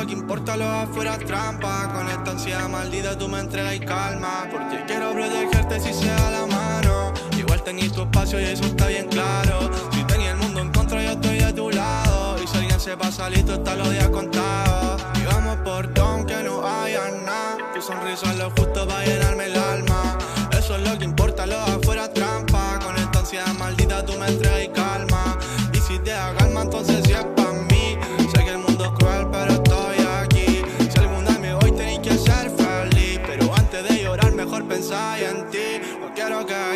[0.00, 1.92] lo que importa, lo afuera trampa.
[1.92, 4.48] Con esta ansiedad maldita tú me entregas calma.
[4.50, 7.12] Porque quiero protegerte si se da la mano.
[7.36, 9.70] Igual tenés tu espacio y eso está bien claro.
[9.92, 12.36] Si tenía el mundo en contra, yo estoy de tu lado.
[12.42, 15.02] Y si alguien se pasa listo, está los días contados.
[15.20, 17.58] Y vamos por todo aunque no haya nada.
[17.74, 20.18] Tu sonrisa es lo justo para llenarme el alma.
[20.58, 22.78] Eso es lo que importa, lo afuera trampa.
[22.82, 25.38] Con esta ansiedad maldita tú me entregas calma.
[25.74, 26.89] Y si te da calma, entonces
[36.30, 36.36] ti.
[36.44, 36.69] No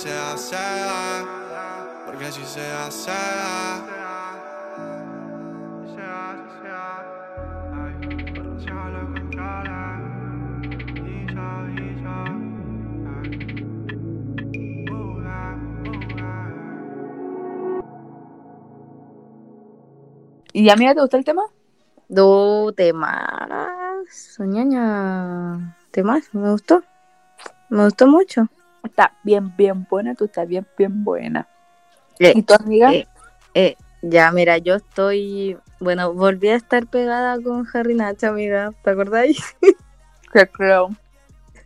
[0.00, 2.04] se da, se da.
[2.06, 3.12] Porque si se da, se.
[20.52, 21.42] ¿Y a mí te gusta el tema?
[22.08, 24.08] Do temas.
[24.10, 25.76] Soñaña.
[25.90, 26.82] Temas, me gustó.
[27.68, 28.48] Me gustó mucho.
[28.84, 31.48] Está bien, bien buena, tú estás bien, bien buena.
[32.18, 32.92] Eh, ¿Y tu amiga?
[32.92, 33.06] eh.
[33.54, 35.58] Eh, ya, mira, yo estoy.
[35.80, 38.72] Bueno, volví a estar pegada con Harry Nacha, amiga.
[38.82, 39.38] ¿Te acordáis?
[40.32, 40.90] Que creo.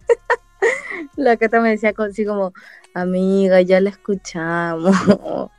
[1.16, 2.54] La Cata me decía así como,
[2.94, 4.96] amiga, ya la escuchamos.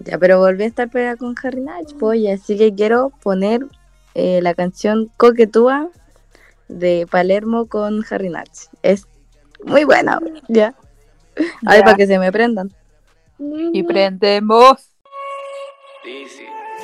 [0.00, 3.64] ya, pero volví a estar pegada con Harry Nach, pues, así que quiero poner
[4.14, 5.88] eh, la canción Coquetúa
[6.68, 8.50] de Palermo con Harry Nach.
[8.82, 9.06] Es
[9.64, 10.74] muy buena, ya.
[11.66, 11.84] Ay, Ya.
[11.84, 12.72] para que se me prendan.
[13.38, 14.90] Y prendemos.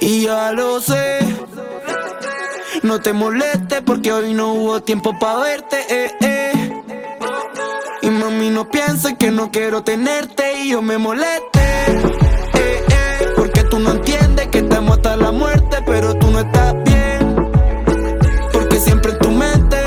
[0.00, 1.20] Y ya lo sé.
[2.82, 5.76] No te molestes porque hoy no hubo tiempo para verte.
[5.88, 6.82] Eh, eh.
[8.02, 11.60] Y mami, no pienses que no quiero tenerte y yo me moleste.
[12.54, 13.32] Eh, eh.
[13.36, 17.50] Porque tú no entiendes que estamos hasta la muerte, pero tú no estás bien.
[18.52, 19.78] Porque siempre en tu mente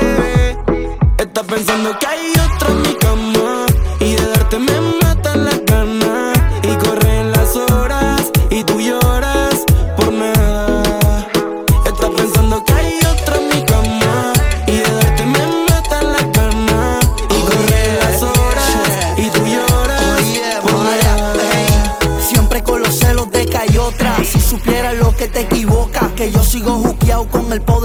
[1.18, 2.65] estás pensando que hay otra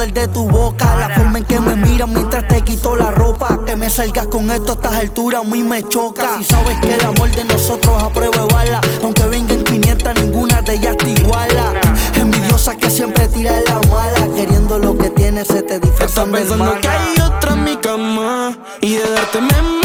[0.01, 0.95] poder de tu boca.
[0.95, 3.59] La forma en que me miras mientras te quito la ropa.
[3.65, 6.37] Que me salgas con esto a estas alturas, a mí me choca.
[6.37, 8.81] Si sabes que el amor de nosotros a prueba de bala.
[9.03, 11.73] Aunque vengan 500, ninguna de ellas te iguala.
[12.15, 14.27] Envidiosa que siempre tira la mala.
[14.35, 17.75] Queriendo lo que tienes, se te Estás disfrazan del pensando que hay otra en mi
[17.77, 19.80] cama Y de darte me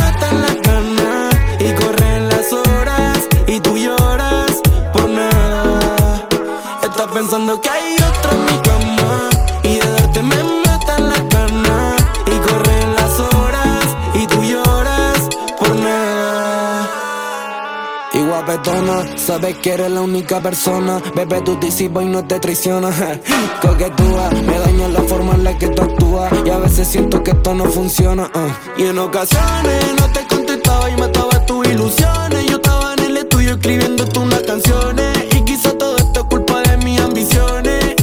[19.17, 22.91] sabes que eres la única persona Bebé, tú disipas y no te traiciona
[23.63, 27.33] Coquetúa, me daña la forma en la que tú actúas Y a veces siento que
[27.33, 28.81] esto no funciona uh.
[28.81, 33.53] Y en ocasiones no te contestaba y mataba tus ilusiones Yo estaba en el estudio
[33.53, 37.97] escribiéndote unas canciones Y quizá todo esto es culpa de mis ambiciones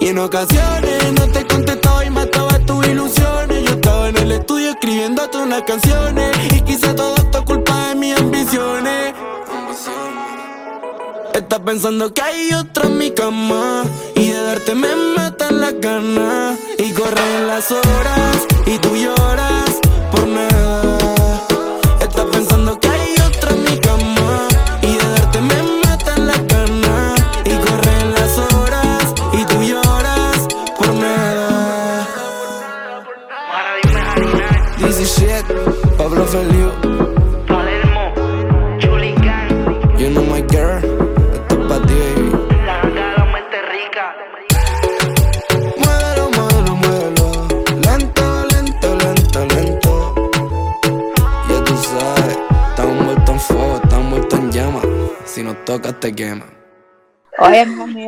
[0.00, 3.64] y en ocasiones no te contestaba y mataba tus ilusiones.
[3.64, 6.36] Yo estaba en el estudio escribiéndote unas canciones.
[6.54, 8.87] Y quizá todo esto es culpa de mis ambiciones.
[11.68, 13.84] Pensando que hay otra en mi cama.
[14.14, 16.58] Y de darte me matan las ganas.
[16.78, 18.46] Y corren las horas.
[18.64, 19.78] Y tú lloras
[20.10, 20.47] por nada.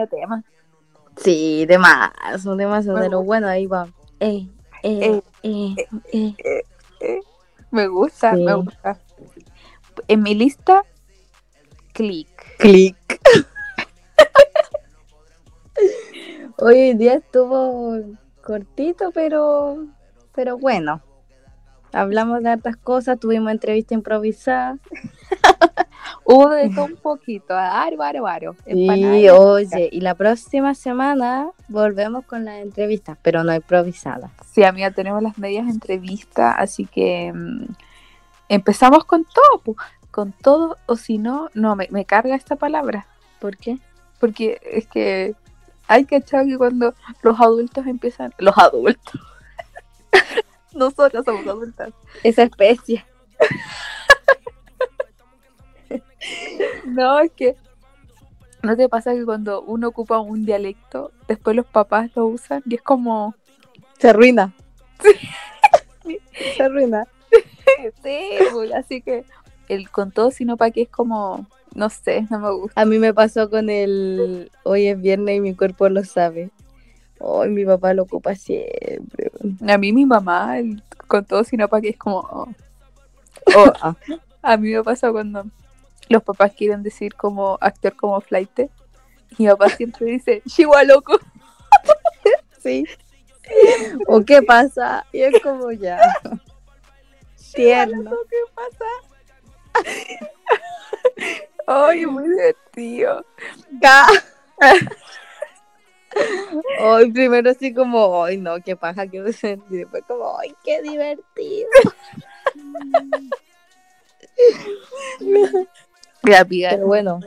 [0.01, 0.45] Medio tema.
[1.17, 2.13] Sí, de más,
[2.47, 3.89] un tema de lo bueno, ahí va.
[4.21, 4.49] Eh,
[4.83, 5.75] eh, eh.
[7.71, 8.43] Me gusta, Sí.
[8.43, 8.99] me gusta.
[10.09, 10.83] En mi lista,
[11.93, 12.29] click.
[12.59, 12.97] Click.
[16.59, 17.99] Hoy día estuvo
[18.43, 19.87] cortito, pero,
[20.35, 21.01] pero bueno.
[21.93, 24.79] Hablamos de hartas cosas, tuvimos entrevista improvisada.
[26.25, 28.57] Hubo de todo un poquito, aro, aro, aro.
[28.67, 34.31] Y oye, y la próxima semana volvemos con las entrevistas, pero no improvisadas.
[34.51, 37.65] Sí, amiga, tenemos las medias entrevistas, así que mm,
[38.49, 39.77] empezamos con todo,
[40.11, 43.07] con todo, o si no, no, me, me carga esta palabra,
[43.41, 43.79] ¿Por qué?
[44.21, 45.35] porque es que
[45.89, 49.21] hay que echar que cuando los adultos empiezan, los adultos,
[50.75, 51.93] nosotros somos adultas,
[52.23, 53.05] Esa especie.
[56.87, 57.57] no, es que
[58.63, 62.75] no te pasa que cuando uno ocupa un dialecto, después los papás lo usan y
[62.75, 63.35] es como,
[63.99, 64.53] Se arruina.
[66.57, 67.07] Se arruina.
[68.03, 68.19] sí,
[68.53, 69.25] pues, así que
[69.69, 72.81] el con todo, sino para que es como, no sé, no me gusta.
[72.81, 76.51] A mí me pasó con el hoy es viernes y mi cuerpo lo sabe.
[77.21, 79.31] Hoy mi papá lo ocupa siempre.
[79.69, 82.19] A mí mi mamá, el- con todo, sino para que es como...
[82.21, 82.49] oh.
[83.57, 83.95] O, Ah,
[84.43, 85.45] a mí me pasa cuando
[86.09, 88.59] los papás quieren decir como actor como flight.
[88.59, 88.69] Y
[89.45, 91.19] mi papá siempre dice, Chihuahua loco.
[92.63, 92.87] sí.
[94.07, 95.05] ¿O qué pasa?
[95.13, 96.01] Y es como ya.
[97.55, 98.13] Tierno.
[98.31, 98.87] ¿Qué pasa?
[101.67, 103.25] Ay, muy divertido.
[106.81, 109.19] Hoy primero así como, ay no, qué paja, qué.
[109.71, 111.69] Y después como, ay, qué divertido.
[116.23, 116.45] Ya.
[116.45, 117.21] Pero bueno,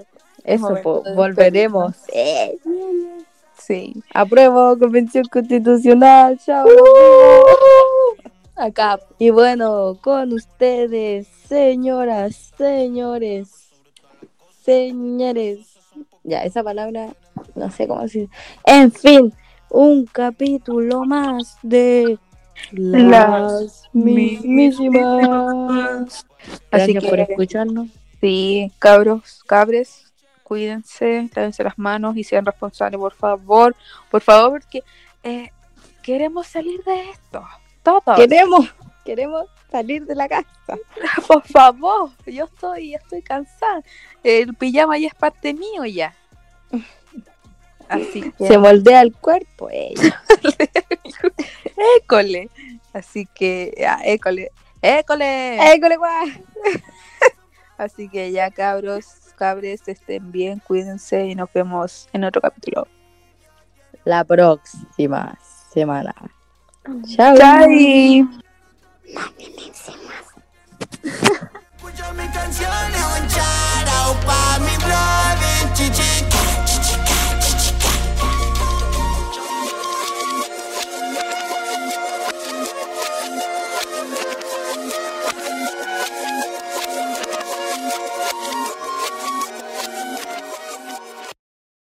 [0.43, 1.95] eso, po, volveremos.
[2.13, 2.57] Eh,
[3.57, 3.93] Sí.
[4.13, 6.65] apruebo convención constitucional, chao.
[8.55, 8.99] Acá.
[9.17, 13.69] Y bueno, con ustedes, señoras, señores,
[14.63, 15.77] señores.
[16.23, 17.13] Ya, esa palabra,
[17.55, 18.29] no sé cómo decir.
[18.65, 19.33] En fin,
[19.69, 22.17] un capítulo más de
[22.71, 23.83] las
[24.93, 26.25] mismísimas.
[26.71, 27.87] Así Gracias por que- escucharnos.
[28.21, 33.75] Sí, cabros, cabres, cuídense, lávense las manos y sean responsables, por favor.
[34.09, 34.83] Por favor, porque
[35.23, 35.49] eh,
[36.01, 37.43] queremos salir de esto.
[37.81, 38.15] Todos.
[38.15, 38.73] Queremos,
[39.03, 40.45] queremos salir de la casa.
[41.27, 43.81] Por favor, yo estoy, estoy cansada.
[44.23, 46.15] El pijama ya es parte mío ya.
[47.89, 49.69] Así que, Se moldea el cuerpo.
[49.71, 49.93] eh.
[51.97, 52.49] école.
[52.93, 54.51] Así que, ya, école.
[54.81, 55.73] École.
[55.73, 56.27] École, guau.
[57.77, 59.05] Así que ya, cabros,
[59.35, 62.87] cabres, estén bien, cuídense y nos vemos en otro capítulo.
[64.05, 65.37] La próxima
[65.73, 66.13] semana.
[67.15, 67.35] Chao.
[67.37, 68.27] Chai.
[71.03, 76.42] Escucho mis canciones, un shout out pa' mi brother, chichi.